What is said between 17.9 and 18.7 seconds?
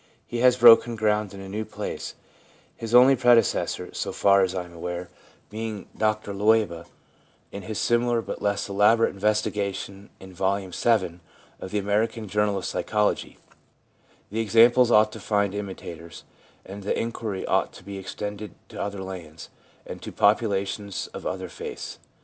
extended